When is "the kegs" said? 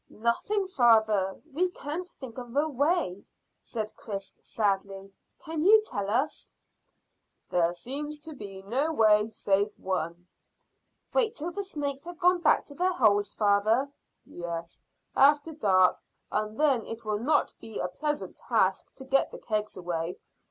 19.29-19.77